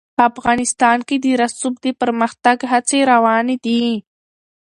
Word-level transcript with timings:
افغانستان 0.29 0.97
کې 1.07 1.15
د 1.23 1.25
رسوب 1.41 1.73
د 1.85 1.87
پرمختګ 2.01 2.57
هڅې 2.71 2.99
روانې 3.11 3.55
دي. 3.65 3.83